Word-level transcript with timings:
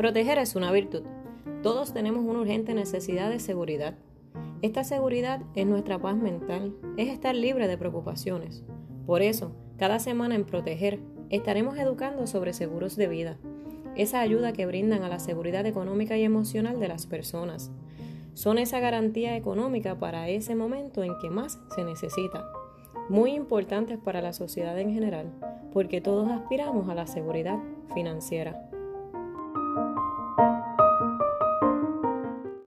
Proteger 0.00 0.38
es 0.38 0.56
una 0.56 0.72
virtud. 0.72 1.02
Todos 1.62 1.92
tenemos 1.92 2.24
una 2.24 2.40
urgente 2.40 2.72
necesidad 2.72 3.28
de 3.28 3.38
seguridad. 3.38 3.96
Esta 4.62 4.82
seguridad 4.82 5.42
es 5.54 5.66
nuestra 5.66 5.98
paz 5.98 6.16
mental, 6.16 6.74
es 6.96 7.08
estar 7.08 7.34
libre 7.34 7.68
de 7.68 7.76
preocupaciones. 7.76 8.64
Por 9.04 9.20
eso, 9.20 9.52
cada 9.76 9.98
semana 9.98 10.36
en 10.36 10.46
Proteger 10.46 11.00
estaremos 11.28 11.76
educando 11.76 12.26
sobre 12.26 12.54
seguros 12.54 12.96
de 12.96 13.08
vida, 13.08 13.36
esa 13.94 14.20
ayuda 14.20 14.54
que 14.54 14.64
brindan 14.64 15.02
a 15.02 15.10
la 15.10 15.18
seguridad 15.18 15.66
económica 15.66 16.16
y 16.16 16.24
emocional 16.24 16.80
de 16.80 16.88
las 16.88 17.04
personas. 17.04 17.70
Son 18.32 18.56
esa 18.56 18.80
garantía 18.80 19.36
económica 19.36 19.98
para 19.98 20.30
ese 20.30 20.54
momento 20.54 21.04
en 21.04 21.12
que 21.20 21.28
más 21.28 21.60
se 21.74 21.84
necesita. 21.84 22.50
Muy 23.10 23.32
importantes 23.32 23.98
para 23.98 24.22
la 24.22 24.32
sociedad 24.32 24.78
en 24.78 24.94
general, 24.94 25.30
porque 25.74 26.00
todos 26.00 26.30
aspiramos 26.30 26.88
a 26.88 26.94
la 26.94 27.06
seguridad 27.06 27.58
financiera. 27.92 28.69